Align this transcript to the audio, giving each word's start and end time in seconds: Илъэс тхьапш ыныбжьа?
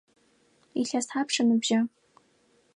Илъэс 0.79 1.05
тхьапш 1.07 1.35
ыныбжьа? 1.41 1.79